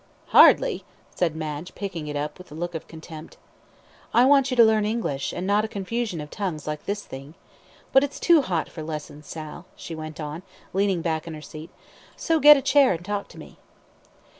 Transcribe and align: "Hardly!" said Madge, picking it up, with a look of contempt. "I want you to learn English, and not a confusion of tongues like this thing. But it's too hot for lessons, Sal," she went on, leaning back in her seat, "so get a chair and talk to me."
"Hardly!" 0.29 0.83
said 1.13 1.35
Madge, 1.35 1.75
picking 1.75 2.07
it 2.07 2.15
up, 2.15 2.39
with 2.39 2.51
a 2.51 2.55
look 2.55 2.73
of 2.73 2.87
contempt. 2.87 3.37
"I 4.15 4.25
want 4.25 4.49
you 4.49 4.57
to 4.57 4.63
learn 4.63 4.83
English, 4.83 5.31
and 5.31 5.45
not 5.45 5.63
a 5.63 5.67
confusion 5.67 6.19
of 6.19 6.31
tongues 6.31 6.65
like 6.65 6.87
this 6.87 7.05
thing. 7.05 7.35
But 7.93 8.03
it's 8.03 8.19
too 8.19 8.41
hot 8.41 8.67
for 8.67 8.81
lessons, 8.81 9.27
Sal," 9.27 9.67
she 9.75 9.93
went 9.93 10.19
on, 10.19 10.41
leaning 10.73 11.03
back 11.03 11.27
in 11.27 11.35
her 11.35 11.39
seat, 11.43 11.69
"so 12.15 12.39
get 12.39 12.57
a 12.57 12.63
chair 12.63 12.93
and 12.93 13.05
talk 13.05 13.27
to 13.27 13.37
me." 13.37 13.59